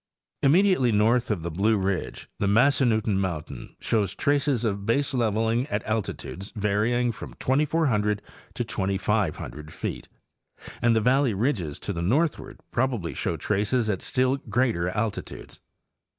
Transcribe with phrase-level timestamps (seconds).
[0.41, 6.15] Immediately north of the Blue ridge, the Massannutten mountain shows traces of baseleveling at alti
[6.15, 8.19] tudes varying from 2,400
[8.55, 10.07] to 2,500 feet,
[10.81, 15.59] and the valley ridges to the northward probably show traces at still greater altitudes.